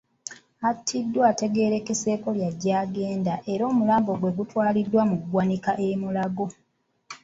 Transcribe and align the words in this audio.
Eyattiddwa 0.59 1.23
ategeerekeseeko 1.31 2.27
lya 2.37 2.49
Gyagenda 2.61 3.33
era 3.53 3.63
omulambo 3.71 4.11
gwe 4.19 4.31
gutwaliddwa 4.37 5.01
mu 5.09 5.15
ggwanika 5.21 5.71
e 5.87 5.87
Mulago. 6.01 6.45